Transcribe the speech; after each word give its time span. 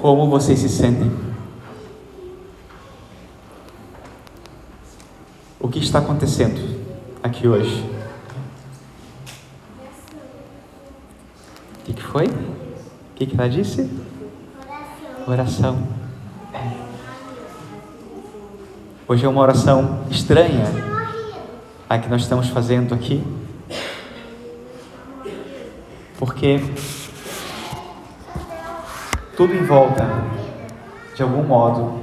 Como 0.00 0.30
vocês 0.30 0.60
se 0.60 0.68
sentem? 0.68 1.10
O 5.58 5.68
que 5.68 5.80
está 5.80 5.98
acontecendo 5.98 6.80
aqui 7.20 7.48
hoje? 7.48 7.84
O 11.80 11.84
que, 11.84 11.92
que 11.94 12.02
foi? 12.02 12.26
O 12.26 13.14
que, 13.16 13.26
que 13.26 13.34
ela 13.34 13.48
disse? 13.48 13.90
Oração. 15.26 15.82
Hoje 19.08 19.26
é 19.26 19.28
uma 19.28 19.40
oração 19.40 20.04
estranha 20.12 20.66
a 21.90 21.98
que 21.98 22.08
nós 22.08 22.22
estamos 22.22 22.46
fazendo 22.48 22.94
aqui, 22.94 23.20
porque 26.20 26.60
tudo 29.38 29.54
em 29.54 29.62
volta, 29.62 30.04
de 31.14 31.22
algum 31.22 31.44
modo, 31.44 31.96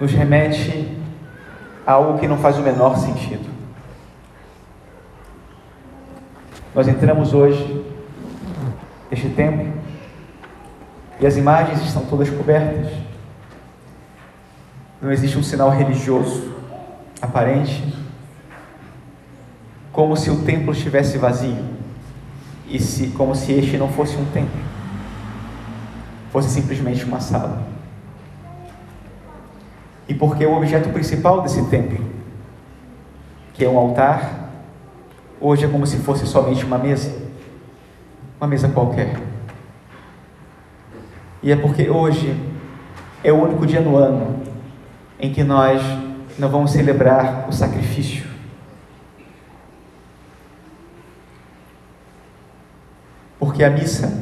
nos 0.00 0.12
remete 0.12 0.96
a 1.84 1.94
algo 1.94 2.20
que 2.20 2.28
não 2.28 2.38
faz 2.38 2.58
o 2.58 2.62
menor 2.62 2.96
sentido. 2.96 3.50
Nós 6.72 6.86
entramos 6.86 7.34
hoje 7.34 7.84
neste 9.10 9.30
tempo 9.30 9.76
e 11.18 11.26
as 11.26 11.36
imagens 11.36 11.82
estão 11.82 12.06
todas 12.06 12.30
cobertas. 12.30 12.92
Não 15.00 15.10
existe 15.10 15.36
um 15.36 15.42
sinal 15.42 15.70
religioso 15.70 16.54
aparente, 17.20 17.92
como 19.90 20.16
se 20.16 20.30
o 20.30 20.44
templo 20.44 20.72
estivesse 20.72 21.18
vazio 21.18 21.64
e 22.68 22.78
se, 22.78 23.08
como 23.08 23.34
se 23.34 23.50
este 23.54 23.76
não 23.76 23.88
fosse 23.88 24.16
um 24.16 24.24
templo, 24.26 24.70
fosse 26.32 26.48
simplesmente 26.48 27.04
uma 27.04 27.20
sala. 27.20 27.62
E 30.08 30.14
porque 30.14 30.46
o 30.46 30.56
objeto 30.56 30.88
principal 30.88 31.42
desse 31.42 31.62
templo, 31.66 32.02
que 33.52 33.62
é 33.62 33.68
um 33.68 33.76
altar, 33.76 34.50
hoje 35.38 35.66
é 35.66 35.68
como 35.68 35.86
se 35.86 35.98
fosse 35.98 36.26
somente 36.26 36.64
uma 36.64 36.78
mesa, 36.78 37.14
uma 38.40 38.46
mesa 38.46 38.66
qualquer. 38.70 39.20
E 41.42 41.52
é 41.52 41.56
porque 41.56 41.90
hoje 41.90 42.34
é 43.22 43.30
o 43.30 43.36
único 43.36 43.66
dia 43.66 43.80
no 43.80 43.96
ano 43.96 44.42
em 45.20 45.32
que 45.32 45.44
nós 45.44 45.82
não 46.38 46.48
vamos 46.48 46.70
celebrar 46.70 47.46
o 47.46 47.52
sacrifício. 47.52 48.24
Porque 53.38 53.62
a 53.62 53.68
missa, 53.68 54.21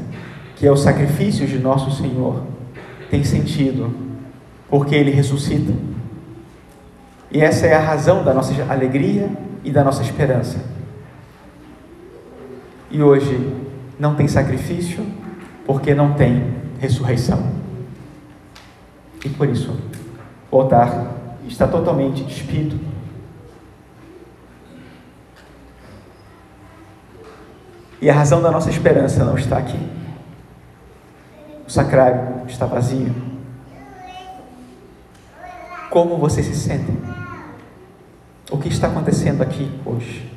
que 0.60 0.66
é 0.66 0.70
o 0.70 0.76
sacrifício 0.76 1.46
de 1.46 1.58
nosso 1.58 1.90
Senhor, 1.90 2.42
tem 3.08 3.24
sentido, 3.24 3.90
porque 4.68 4.94
Ele 4.94 5.10
ressuscita. 5.10 5.72
E 7.32 7.40
essa 7.40 7.66
é 7.66 7.74
a 7.74 7.80
razão 7.80 8.22
da 8.22 8.34
nossa 8.34 8.52
alegria 8.70 9.30
e 9.64 9.70
da 9.70 9.82
nossa 9.82 10.02
esperança. 10.02 10.62
E 12.90 13.02
hoje 13.02 13.54
não 13.98 14.14
tem 14.14 14.28
sacrifício, 14.28 15.02
porque 15.64 15.94
não 15.94 16.12
tem 16.12 16.52
ressurreição. 16.78 17.42
E 19.24 19.30
por 19.30 19.48
isso, 19.48 19.74
o 20.50 20.60
altar 20.60 21.14
está 21.48 21.66
totalmente 21.66 22.22
despido. 22.22 22.78
E 27.98 28.10
a 28.10 28.14
razão 28.14 28.42
da 28.42 28.50
nossa 28.50 28.68
esperança 28.68 29.24
não 29.24 29.38
está 29.38 29.56
aqui. 29.56 29.99
O 31.70 31.72
sacrário 31.72 32.46
está 32.48 32.66
vazio. 32.66 33.14
Como 35.88 36.18
vocês 36.18 36.44
se 36.44 36.56
sentem? 36.56 37.00
O 38.50 38.58
que 38.58 38.66
está 38.66 38.88
acontecendo 38.88 39.40
aqui 39.40 39.70
hoje? 39.86 40.28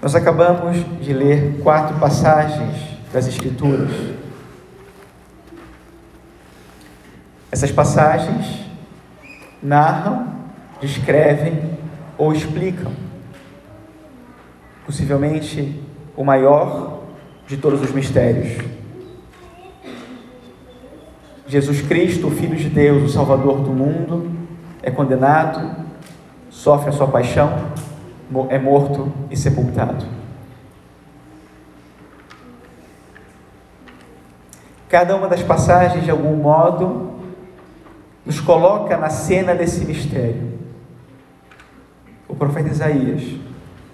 Nós 0.00 0.14
acabamos 0.14 0.78
de 1.04 1.12
ler 1.12 1.60
quatro 1.62 1.98
passagens 1.98 2.78
das 3.12 3.26
Escrituras 3.26 3.90
Essas 7.52 7.70
passagens 7.70 8.64
narram, 9.62 10.32
descrevem 10.80 11.78
ou 12.16 12.32
explicam, 12.32 12.90
possivelmente, 14.86 15.86
o 16.18 16.24
maior 16.24 17.04
de 17.46 17.56
todos 17.56 17.80
os 17.80 17.92
mistérios. 17.92 18.60
Jesus 21.46 21.80
Cristo, 21.82 22.26
o 22.26 22.30
Filho 22.32 22.56
de 22.56 22.68
Deus, 22.68 23.04
o 23.04 23.08
Salvador 23.08 23.60
do 23.60 23.70
mundo, 23.70 24.28
é 24.82 24.90
condenado, 24.90 25.86
sofre 26.50 26.90
a 26.90 26.92
sua 26.92 27.06
paixão, 27.06 27.70
é 28.48 28.58
morto 28.58 29.12
e 29.30 29.36
sepultado. 29.36 30.04
Cada 34.88 35.14
uma 35.14 35.28
das 35.28 35.44
passagens, 35.44 36.02
de 36.02 36.10
algum 36.10 36.34
modo, 36.34 37.12
nos 38.26 38.40
coloca 38.40 38.96
na 38.96 39.08
cena 39.08 39.54
desse 39.54 39.84
mistério. 39.84 40.58
O 42.26 42.34
profeta 42.34 42.70
Isaías, 42.70 43.22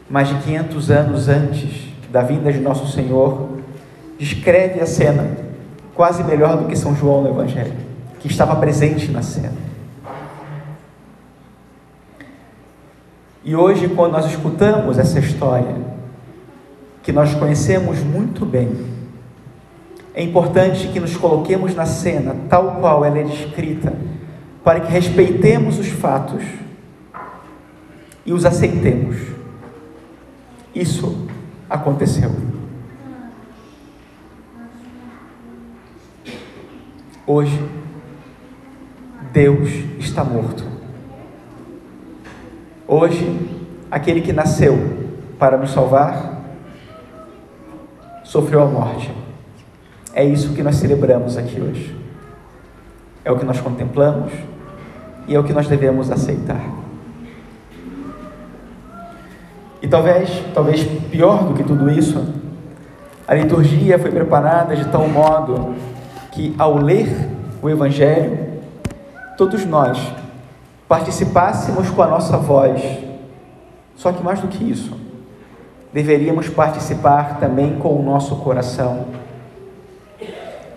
mais 0.09 0.29
de 0.29 0.37
500 0.37 0.91
anos 0.91 1.29
antes 1.29 1.84
da 2.15 2.23
vinda 2.23 2.53
de 2.53 2.61
nosso 2.61 2.87
Senhor, 2.87 3.49
descreve 4.17 4.81
a 4.81 4.87
cena 4.87 5.37
quase 5.97 6.23
melhor 6.23 6.57
do 6.57 6.69
que 6.69 6.77
São 6.77 6.95
João 6.95 7.23
no 7.23 7.31
Evangelho, 7.31 7.75
que 8.21 8.29
estava 8.29 8.55
presente 8.55 9.11
na 9.11 9.21
cena. 9.21 9.57
E 13.43 13.57
hoje, 13.57 13.89
quando 13.89 14.13
nós 14.13 14.27
escutamos 14.27 14.97
essa 14.97 15.19
história, 15.19 15.75
que 17.03 17.11
nós 17.11 17.35
conhecemos 17.35 17.99
muito 17.99 18.47
bem, 18.47 18.71
é 20.15 20.23
importante 20.23 20.87
que 20.87 21.01
nos 21.01 21.17
coloquemos 21.17 21.75
na 21.75 21.85
cena 21.85 22.37
tal 22.49 22.77
qual 22.77 23.05
ela 23.05 23.19
é 23.19 23.25
descrita 23.25 23.93
para 24.63 24.79
que 24.79 24.93
respeitemos 24.93 25.81
os 25.81 25.89
fatos 25.89 26.45
e 28.25 28.33
os 28.33 28.45
aceitemos. 28.45 29.17
Isso 30.73 31.34
aconteceu. 31.69 32.31
Hoje, 37.27 37.59
Deus 39.33 39.69
está 39.99 40.23
morto. 40.23 40.65
Hoje, 42.87 43.65
aquele 43.91 44.21
que 44.21 44.33
nasceu 44.33 44.77
para 45.39 45.57
nos 45.57 45.71
salvar 45.71 46.43
sofreu 48.23 48.63
a 48.63 48.67
morte. 48.67 49.13
É 50.13 50.25
isso 50.25 50.55
que 50.55 50.63
nós 50.63 50.77
celebramos 50.77 51.37
aqui 51.37 51.61
hoje. 51.61 51.97
É 53.25 53.33
o 53.33 53.39
que 53.39 53.45
nós 53.45 53.61
contemplamos 53.61 54.33
e 55.27 55.35
é 55.35 55.41
o 55.41 55.45
que 55.45 55.53
nós 55.53 55.67
devemos 55.67 56.11
aceitar. 56.11 56.84
E 59.85 59.87
talvez, 59.87 60.43
talvez 60.55 60.83
pior 61.11 61.45
do 61.45 61.53
que 61.53 61.63
tudo 61.63 61.91
isso, 61.91 62.27
a 63.29 63.35
liturgia 63.35 63.99
foi 63.99 64.11
preparada 64.11 64.75
de 64.75 64.87
tal 64.87 65.07
modo 65.07 65.75
que 66.33 66.55
ao 66.59 66.79
ler 66.79 67.15
o 67.61 67.69
Evangelho, 67.69 68.63
todos 69.37 69.67
nós 69.67 70.01
participássemos 70.89 71.91
com 71.91 72.01
a 72.01 72.07
nossa 72.07 72.39
voz. 72.39 72.81
Só 73.95 74.11
que 74.11 74.23
mais 74.23 74.41
do 74.41 74.49
que 74.49 74.65
isso, 74.65 74.99
deveríamos 75.93 76.49
participar 76.49 77.39
também 77.39 77.77
com 77.77 77.95
o 77.95 78.03
nosso 78.03 78.37
coração. 78.37 79.05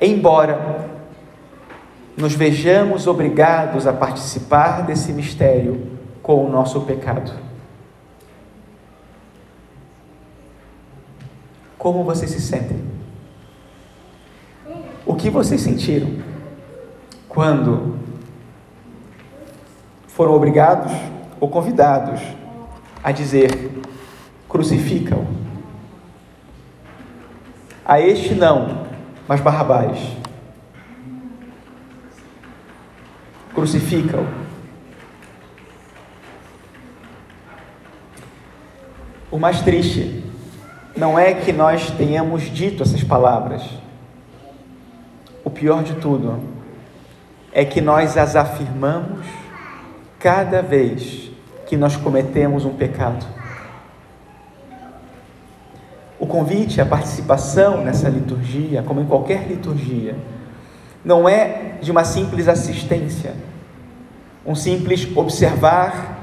Embora 0.02 0.86
nos 2.18 2.34
vejamos 2.34 3.08
obrigados 3.08 3.88
a 3.88 3.94
participar 3.94 4.82
desse 4.82 5.14
mistério 5.14 5.82
com 6.22 6.44
o 6.44 6.52
nosso 6.52 6.82
pecado. 6.82 7.47
Como 11.78 12.04
vocês 12.04 12.32
se 12.32 12.42
sentem? 12.42 12.84
O 15.06 15.16
que 15.16 15.30
vocês 15.30 15.62
sentiram 15.62 16.12
quando 17.30 17.98
foram 20.08 20.34
obrigados 20.34 20.92
ou 21.40 21.50
convidados 21.50 22.22
a 23.04 23.12
dizer: 23.12 23.82
crucificam? 24.50 25.26
A 27.86 28.02
este 28.02 28.34
não, 28.36 28.86
mas 29.28 29.40
Barrabás. 29.40 30.18
crucificam. 33.58 34.24
O 39.32 39.40
mais 39.40 39.62
triste 39.64 40.24
não 40.98 41.18
é 41.18 41.34
que 41.34 41.54
nós 41.54 41.92
tenhamos 41.92 42.44
dito 42.44 42.82
essas 42.82 43.04
palavras. 43.04 43.64
O 45.46 45.50
pior 45.50 45.84
de 45.84 45.94
tudo 45.96 46.40
é 47.54 47.64
que 47.64 47.80
nós 47.80 48.18
as 48.18 48.36
afirmamos 48.36 49.26
cada 50.20 50.62
vez 50.62 51.32
que 51.68 51.78
nós 51.78 51.96
cometemos 51.96 52.66
um 52.66 52.74
pecado. 52.74 53.26
O 56.20 56.26
convite 56.26 56.82
à 56.82 56.86
participação 56.86 57.84
nessa 57.84 58.10
liturgia, 58.10 58.82
como 58.82 59.00
em 59.00 59.06
qualquer 59.06 59.48
liturgia, 59.48 60.16
não 61.06 61.30
é 61.30 61.76
de 61.80 61.92
uma 61.92 62.04
simples 62.04 62.48
assistência, 62.48 63.36
um 64.44 64.56
simples 64.56 65.08
observar 65.16 66.18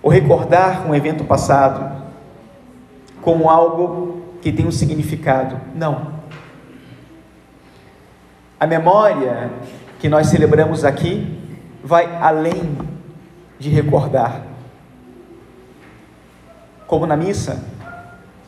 ou 0.00 0.10
recordar 0.10 0.88
um 0.88 0.94
evento 0.94 1.24
passado 1.24 2.00
como 3.20 3.50
algo 3.50 4.19
que 4.40 4.52
tem 4.52 4.66
um 4.66 4.70
significado. 4.70 5.60
Não. 5.74 6.20
A 8.58 8.66
memória 8.66 9.50
que 9.98 10.08
nós 10.08 10.28
celebramos 10.28 10.84
aqui 10.84 11.38
vai 11.82 12.16
além 12.20 12.78
de 13.58 13.68
recordar. 13.68 14.42
Como 16.86 17.06
na 17.06 17.16
missa, 17.16 17.62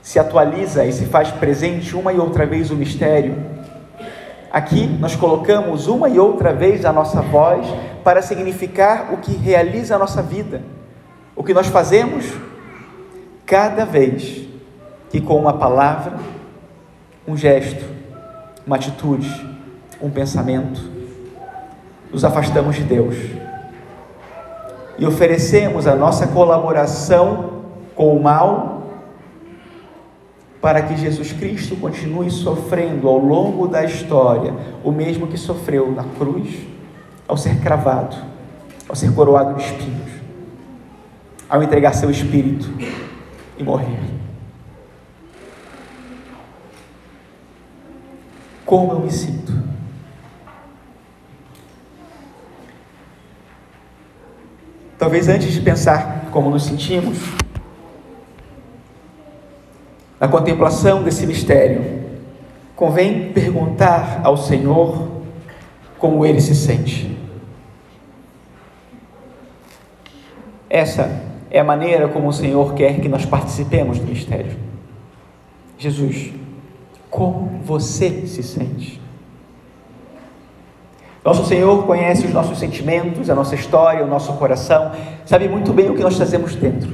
se 0.02 0.18
atualiza 0.18 0.84
e 0.84 0.92
se 0.92 1.06
faz 1.06 1.30
presente 1.30 1.94
uma 1.94 2.12
e 2.12 2.18
outra 2.18 2.44
vez 2.44 2.70
o 2.70 2.76
mistério. 2.76 3.36
Aqui 4.50 4.86
nós 4.86 5.14
colocamos 5.14 5.86
uma 5.86 6.08
e 6.08 6.18
outra 6.18 6.52
vez 6.52 6.84
a 6.84 6.92
nossa 6.92 7.22
voz 7.22 7.66
para 8.02 8.20
significar 8.20 9.14
o 9.14 9.18
que 9.18 9.32
realiza 9.32 9.94
a 9.94 9.98
nossa 9.98 10.22
vida, 10.22 10.60
o 11.36 11.42
que 11.42 11.54
nós 11.54 11.68
fazemos 11.68 12.26
cada 13.46 13.84
vez 13.84 14.51
que 15.12 15.20
com 15.20 15.36
uma 15.36 15.52
palavra, 15.52 16.16
um 17.28 17.36
gesto, 17.36 17.84
uma 18.66 18.76
atitude, 18.76 19.30
um 20.00 20.08
pensamento, 20.08 20.80
nos 22.10 22.24
afastamos 22.24 22.76
de 22.76 22.82
Deus 22.82 23.14
e 24.96 25.04
oferecemos 25.04 25.86
a 25.86 25.94
nossa 25.94 26.26
colaboração 26.28 27.62
com 27.94 28.16
o 28.16 28.22
mal 28.22 28.84
para 30.62 30.80
que 30.80 30.96
Jesus 30.96 31.30
Cristo 31.32 31.76
continue 31.76 32.30
sofrendo 32.30 33.06
ao 33.06 33.18
longo 33.18 33.68
da 33.68 33.84
história 33.84 34.54
o 34.82 34.90
mesmo 34.90 35.26
que 35.26 35.36
sofreu 35.36 35.92
na 35.92 36.04
cruz 36.04 36.56
ao 37.28 37.36
ser 37.36 37.60
cravado, 37.60 38.16
ao 38.88 38.96
ser 38.96 39.12
coroado 39.14 39.56
de 39.56 39.62
espinhos, 39.62 40.10
ao 41.50 41.62
entregar 41.62 41.92
seu 41.92 42.10
espírito 42.10 42.70
e 43.58 43.62
morrer. 43.62 44.11
Como 48.72 48.90
eu 48.92 49.00
me 49.00 49.10
sinto. 49.10 49.52
Talvez 54.98 55.28
antes 55.28 55.52
de 55.52 55.60
pensar 55.60 56.30
como 56.30 56.48
nos 56.48 56.62
sentimos, 56.62 57.18
na 60.18 60.26
contemplação 60.26 61.02
desse 61.02 61.26
mistério, 61.26 62.02
convém 62.74 63.30
perguntar 63.34 64.22
ao 64.24 64.38
Senhor 64.38 65.20
como 65.98 66.24
ele 66.24 66.40
se 66.40 66.54
sente. 66.54 67.14
Essa 70.70 71.20
é 71.50 71.60
a 71.60 71.64
maneira 71.64 72.08
como 72.08 72.26
o 72.26 72.32
Senhor 72.32 72.72
quer 72.72 73.02
que 73.02 73.08
nós 73.10 73.26
participemos 73.26 73.98
do 73.98 74.06
mistério. 74.06 74.56
Jesus, 75.76 76.32
como 77.12 77.60
você 77.62 78.26
se 78.26 78.42
sente. 78.42 78.98
Nosso 81.22 81.44
Senhor 81.44 81.84
conhece 81.84 82.26
os 82.26 82.32
nossos 82.32 82.58
sentimentos, 82.58 83.28
a 83.28 83.34
nossa 83.34 83.54
história, 83.54 84.02
o 84.02 84.08
nosso 84.08 84.32
coração, 84.38 84.92
sabe 85.26 85.46
muito 85.46 85.74
bem 85.74 85.90
o 85.90 85.94
que 85.94 86.02
nós 86.02 86.16
trazemos 86.16 86.54
dentro. 86.54 86.90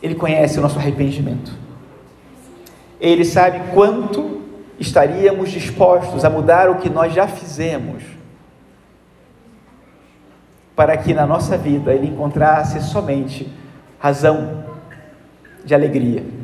Ele 0.00 0.14
conhece 0.14 0.56
o 0.60 0.62
nosso 0.62 0.78
arrependimento. 0.78 1.52
Ele 3.00 3.24
sabe 3.24 3.72
quanto 3.74 4.42
estaríamos 4.78 5.50
dispostos 5.50 6.24
a 6.24 6.30
mudar 6.30 6.70
o 6.70 6.76
que 6.76 6.88
nós 6.88 7.12
já 7.12 7.26
fizemos, 7.26 8.04
para 10.76 10.96
que 10.96 11.12
na 11.12 11.26
nossa 11.26 11.58
vida 11.58 11.92
Ele 11.92 12.06
encontrasse 12.06 12.80
somente 12.82 13.52
razão 13.98 14.64
de 15.64 15.74
alegria 15.74 16.41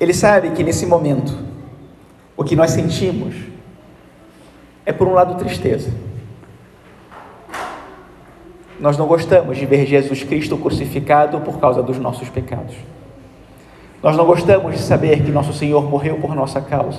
Ele 0.00 0.14
sabe 0.14 0.52
que 0.52 0.64
nesse 0.64 0.86
momento, 0.86 1.36
o 2.34 2.42
que 2.42 2.56
nós 2.56 2.70
sentimos 2.70 3.34
é, 4.86 4.92
por 4.92 5.06
um 5.06 5.12
lado, 5.12 5.36
tristeza. 5.36 5.92
Nós 8.80 8.96
não 8.96 9.06
gostamos 9.06 9.58
de 9.58 9.66
ver 9.66 9.84
Jesus 9.86 10.24
Cristo 10.24 10.56
crucificado 10.56 11.38
por 11.42 11.60
causa 11.60 11.82
dos 11.82 11.98
nossos 11.98 12.30
pecados. 12.30 12.74
Nós 14.02 14.16
não 14.16 14.24
gostamos 14.24 14.72
de 14.72 14.80
saber 14.80 15.22
que 15.22 15.30
nosso 15.30 15.52
Senhor 15.52 15.84
morreu 15.88 16.16
por 16.16 16.34
nossa 16.34 16.62
causa. 16.62 16.98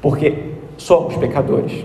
Porque 0.00 0.54
somos 0.78 1.14
pecadores. 1.16 1.84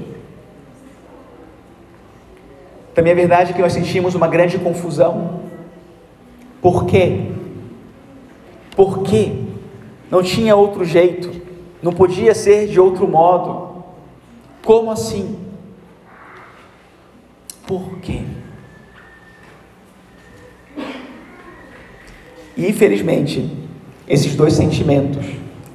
Também 2.96 3.12
é 3.12 3.16
verdade 3.16 3.54
que 3.54 3.62
nós 3.62 3.74
sentimos 3.74 4.16
uma 4.16 4.30
grande 4.30 4.57
confusão 4.57 5.44
por 6.63 6.86
quê? 6.86 7.32
Por 8.75 9.04
quê? 9.04 9.34
Não 10.10 10.22
tinha 10.22 10.56
outro 10.56 10.84
jeito, 10.84 11.31
não 11.81 11.92
podia 11.92 12.34
ser 12.34 12.68
de 12.68 12.80
outro 12.80 13.08
modo. 13.08 13.84
Como 14.64 14.92
assim? 14.92 15.40
Por 17.68 17.98
quê? 18.00 18.22
E 22.56 22.68
infelizmente, 22.68 23.52
esses 24.08 24.36
dois 24.36 24.54
sentimentos, 24.54 25.25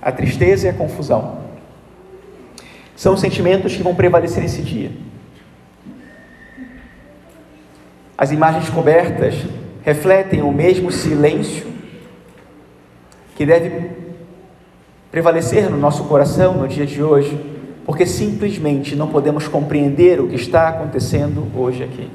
a 0.01 0.13
tristeza 0.13 0.67
e 0.67 0.71
a 0.71 0.75
confusão, 0.75 1.39
são 2.95 3.15
os 3.15 3.21
sentimentos 3.21 3.77
que 3.77 3.83
vão 3.83 3.95
prevalecer 3.95 4.43
nesse 4.43 4.63
dia. 4.63 4.91
As 8.17 8.33
imagens 8.33 8.69
cobertas 8.71 9.35
refletem 9.85 10.43
o 10.43 10.53
mesmo 10.53 10.91
silêncio 10.91 11.78
que 13.39 13.47
deve 13.47 13.89
prevalecer 15.13 15.71
no 15.71 15.77
nosso 15.77 16.03
coração 16.07 16.55
no 16.55 16.67
dia 16.67 16.85
de 16.85 17.01
hoje, 17.01 17.41
porque 17.87 18.05
simplesmente 18.05 18.97
não 18.97 19.07
podemos 19.07 19.47
compreender 19.47 20.21
o 20.21 20.27
que 20.27 20.35
está 20.35 20.67
acontecendo 20.67 21.47
hoje 21.57 21.85
aqui. 21.85 22.11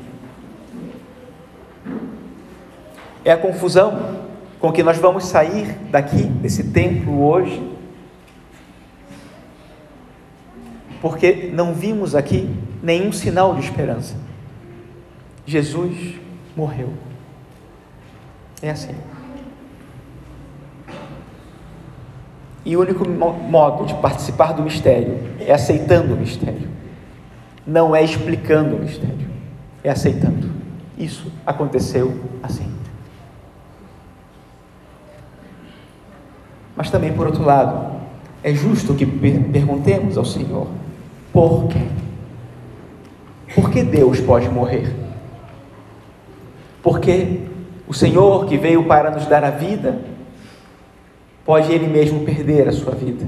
É 3.24 3.32
a 3.32 3.38
confusão 3.38 4.26
com 4.60 4.70
que 4.74 4.84
nós 4.84 4.98
vamos 4.98 5.26
sair 5.26 5.78
daqui, 5.90 6.24
desse 6.24 6.66
templo 6.72 7.24
hoje, 7.24 7.72
porque 11.02 11.52
não 11.54 11.74
vimos 11.74 12.16
aqui 12.16 12.54
nenhum 12.82 13.14
sinal 13.14 13.56
de 13.56 13.62
esperança. 13.62 14.18
Jesus 15.46 16.16
morreu. 16.54 16.90
É 18.62 18.72
assim. 18.72 18.94
E 22.66 22.78
o 22.78 22.82
único 22.82 23.08
modo 23.08 23.86
de 23.86 23.94
participar 23.96 24.54
do 24.54 24.64
mistério 24.64 25.20
é 25.40 25.52
aceitando 25.52 26.14
o 26.14 26.18
mistério. 26.18 26.70
Não 27.66 27.96
é 27.96 28.04
explicando 28.04 28.76
o 28.76 28.80
mistério, 28.80 29.28
é 29.84 29.90
aceitando. 29.90 30.50
Isso 30.98 31.32
aconteceu 31.46 32.14
assim. 32.42 32.72
Mas 36.76 36.90
também, 36.90 37.14
por 37.14 37.28
outro 37.28 37.44
lado, 37.44 37.94
é 38.44 38.54
justo 38.54 38.94
que 38.94 39.06
perguntemos 39.06 40.18
ao 40.18 40.26
Senhor: 40.26 40.68
por 41.32 41.68
quê? 41.68 41.82
Por 43.56 43.70
que 43.70 43.84
Deus 43.84 44.20
pode 44.20 44.50
morrer? 44.50 44.94
Porque 46.82 47.42
o 47.88 47.94
Senhor 47.94 48.46
que 48.46 48.58
veio 48.58 48.86
para 48.86 49.12
nos 49.12 49.26
dar 49.26 49.44
a 49.44 49.50
vida, 49.50 50.00
pode 51.46 51.72
Ele 51.72 51.88
mesmo 51.88 52.26
perder 52.26 52.68
a 52.68 52.72
sua 52.72 52.94
vida. 52.94 53.26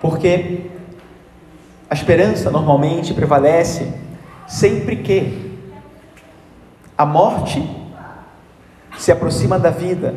Porque 0.00 0.62
a 1.88 1.94
esperança 1.94 2.50
normalmente 2.50 3.12
prevalece 3.12 3.92
sempre 4.46 4.96
que 4.96 5.50
a 6.96 7.04
morte 7.04 7.62
se 8.96 9.10
aproxima 9.12 9.58
da 9.58 9.70
vida, 9.70 10.14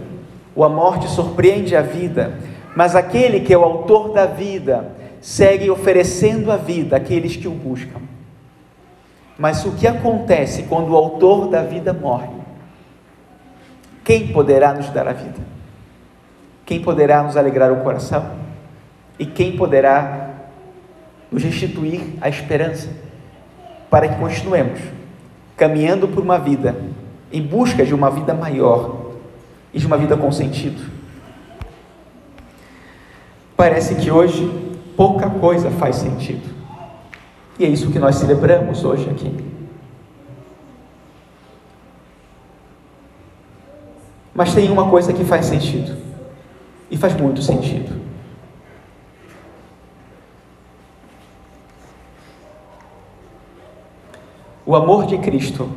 ou 0.56 0.64
a 0.64 0.70
morte 0.70 1.08
surpreende 1.08 1.76
a 1.76 1.82
vida, 1.82 2.38
Mas 2.76 2.96
aquele 2.96 3.42
que 3.42 3.54
é 3.54 3.58
o 3.58 3.64
autor 3.64 4.14
da 4.14 4.26
vida 4.26 4.96
segue 5.22 5.70
oferecendo 5.70 6.52
a 6.52 6.58
vida 6.58 6.98
àqueles 6.98 7.36
que 7.38 7.48
o 7.48 7.52
buscam. 7.52 8.13
Mas 9.38 9.66
o 9.66 9.72
que 9.72 9.88
acontece 9.88 10.64
quando 10.64 10.92
o 10.92 10.96
autor 10.96 11.48
da 11.50 11.64
vida 11.64 11.92
morre? 11.92 12.30
Quem 14.04 14.28
poderá 14.28 14.74
nos 14.74 14.90
dar 14.90 15.08
a 15.08 15.14
vida? 15.14 15.40
Quem 16.66 16.82
poderá 16.82 17.24
nos 17.24 17.36
alegrar 17.36 17.72
o 17.72 17.78
coração? 17.78 18.32
E 19.18 19.26
quem 19.26 19.56
poderá 19.56 20.30
nos 21.32 21.44
restituir 21.44 22.02
a 22.22 22.30
esperança 22.30 22.90
para 23.90 24.08
que 24.08 24.16
continuemos 24.20 24.80
caminhando 25.56 26.08
por 26.08 26.22
uma 26.22 26.38
vida 26.38 26.76
em 27.32 27.42
busca 27.42 27.86
de 27.86 27.94
uma 27.94 28.10
vida 28.12 28.34
maior 28.34 29.14
e 29.74 29.80
de 29.80 29.88
uma 29.88 29.98
vida 29.98 30.16
com 30.16 30.32
sentido? 30.32 30.92
Parece 33.56 33.96
que 33.96 34.12
hoje 34.12 34.48
pouca 34.96 35.30
coisa 35.30 35.72
faz 35.72 35.96
sentido. 35.96 36.53
E 37.58 37.66
é 37.66 37.68
isso 37.68 37.92
que 37.92 38.00
nós 38.00 38.16
celebramos 38.16 38.84
hoje 38.84 39.10
aqui. 39.10 39.54
Mas 44.34 44.54
tem 44.54 44.70
uma 44.72 44.90
coisa 44.90 45.14
que 45.14 45.24
faz 45.24 45.46
sentido. 45.46 45.96
E 46.90 46.98
faz 46.98 47.14
muito 47.16 47.42
sentido. 47.42 48.02
O 54.66 54.76
amor 54.76 55.06
de 55.06 55.18
Cristo 55.18 55.70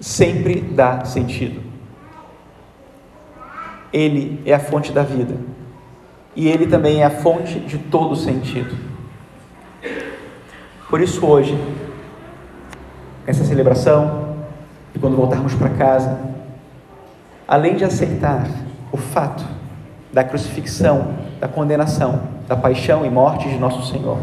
sempre 0.00 0.60
dá 0.60 1.04
sentido. 1.04 1.62
Ele 3.92 4.42
é 4.44 4.52
a 4.52 4.58
fonte 4.58 4.92
da 4.92 5.02
vida. 5.02 5.36
E 6.36 6.48
ele 6.48 6.66
também 6.66 7.00
é 7.00 7.04
a 7.04 7.10
fonte 7.10 7.60
de 7.60 7.78
todo 7.78 8.16
sentido. 8.16 8.93
Por 10.94 11.00
isso, 11.00 11.26
hoje, 11.26 11.58
essa 13.26 13.44
celebração, 13.44 14.36
e 14.94 14.98
quando 15.00 15.16
voltarmos 15.16 15.52
para 15.52 15.70
casa, 15.70 16.20
além 17.48 17.74
de 17.74 17.84
aceitar 17.84 18.46
o 18.92 18.96
fato 18.96 19.44
da 20.12 20.22
crucifixão, 20.22 21.14
da 21.40 21.48
condenação, 21.48 22.20
da 22.46 22.54
paixão 22.56 23.04
e 23.04 23.10
morte 23.10 23.48
de 23.48 23.58
nosso 23.58 23.90
Senhor, 23.90 24.18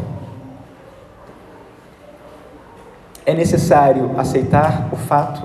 é 3.25 3.33
necessário 3.33 4.17
aceitar 4.17 4.87
o 4.93 4.95
fato 4.95 5.43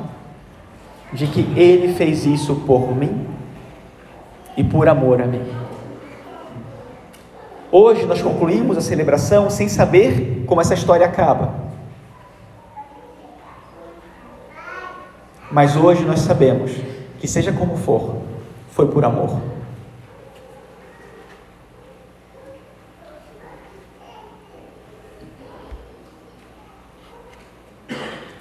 de 1.12 1.26
que 1.26 1.40
Ele 1.59 1.92
fez 1.95 2.25
isso 2.25 2.54
por 2.54 2.95
mim 2.95 3.26
e 4.56 4.62
por 4.62 4.88
amor 4.88 5.21
a 5.21 5.26
mim. 5.26 5.42
Hoje 7.78 8.06
nós 8.06 8.23
concluímos 8.23 8.78
a 8.78 8.80
celebração 8.80 9.50
sem 9.50 9.68
saber 9.68 10.45
como 10.47 10.62
essa 10.62 10.73
história 10.73 11.04
acaba. 11.04 11.54
Mas 15.52 15.76
hoje 15.76 16.02
nós 16.02 16.21
sabemos 16.21 16.73
que, 17.18 17.28
seja 17.28 17.52
como 17.52 17.76
for, 17.76 18.23
foi 18.71 18.88
por 18.88 19.04
amor. 19.04 19.42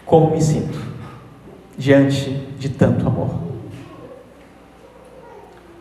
Como 0.06 0.32
me 0.32 0.42
sinto 0.42 0.80
diante 1.78 2.30
de 2.58 2.70
tanto 2.70 3.06
amor? 3.06 3.36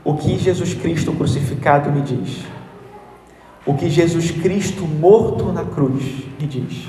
O 0.02 0.16
que 0.16 0.40
Jesus 0.40 0.74
Cristo 0.74 1.12
crucificado 1.12 1.92
me 1.92 2.00
diz? 2.00 2.44
O 3.66 3.74
que 3.74 3.88
Jesus 3.88 4.30
Cristo 4.30 4.86
morto 4.86 5.50
na 5.50 5.64
cruz 5.64 6.02
me 6.38 6.46
diz? 6.46 6.86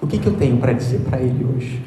O 0.00 0.06
que, 0.06 0.18
que 0.18 0.26
eu 0.26 0.36
tenho 0.36 0.56
para 0.58 0.72
dizer 0.72 1.00
para 1.00 1.20
Ele 1.20 1.44
hoje? 1.44 1.84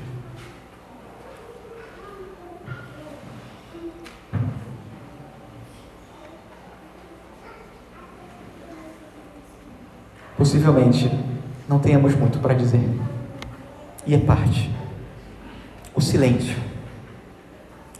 Possivelmente 10.37 11.11
não 11.67 11.79
tenhamos 11.79 12.15
muito 12.15 12.39
para 12.39 12.53
dizer. 12.53 12.87
E 14.07 14.15
é 14.15 14.17
parte. 14.17 14.71
O 15.93 15.99
silêncio 15.99 16.55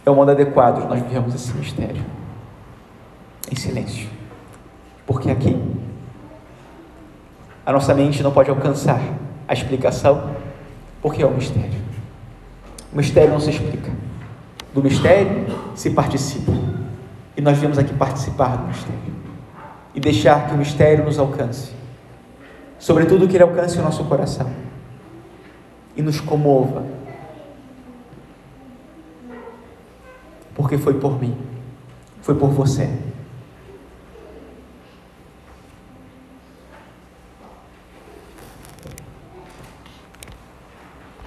é 0.04 0.10
o 0.10 0.14
modo 0.14 0.30
adequado 0.30 0.82
de 0.82 0.88
nós 0.88 1.02
vivemos 1.02 1.34
esse 1.34 1.52
mistério. 1.54 2.04
Em 3.50 3.56
silêncio. 3.56 4.15
Porque 5.06 5.30
aqui 5.30 5.60
a 7.64 7.72
nossa 7.72 7.94
mente 7.94 8.22
não 8.22 8.32
pode 8.32 8.50
alcançar 8.50 9.00
a 9.46 9.52
explicação, 9.52 10.30
porque 11.00 11.22
é 11.22 11.26
um 11.26 11.34
mistério. 11.34 11.80
O 12.92 12.96
mistério 12.96 13.30
não 13.30 13.40
se 13.40 13.50
explica. 13.50 13.90
Do 14.74 14.82
mistério 14.82 15.46
se 15.74 15.90
participa. 15.90 16.52
E 17.36 17.40
nós 17.40 17.58
viemos 17.58 17.78
aqui 17.78 17.94
participar 17.94 18.56
do 18.56 18.66
mistério. 18.66 19.16
E 19.94 20.00
deixar 20.00 20.48
que 20.48 20.54
o 20.54 20.58
mistério 20.58 21.04
nos 21.04 21.18
alcance 21.18 21.76
sobretudo 22.78 23.26
que 23.26 23.36
Ele 23.36 23.42
alcance 23.42 23.78
o 23.78 23.82
nosso 23.82 24.04
coração 24.04 24.50
e 25.96 26.02
nos 26.02 26.20
comova, 26.20 26.84
porque 30.54 30.76
foi 30.78 30.94
por 30.94 31.20
mim, 31.20 31.36
foi 32.20 32.34
por 32.34 32.50
você. 32.50 32.88